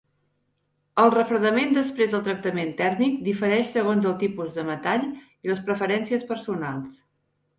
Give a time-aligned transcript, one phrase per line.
[1.01, 6.25] El refredament després del tractament tèrmic difereix segons el tipus de metall i les preferències
[6.33, 6.97] personals.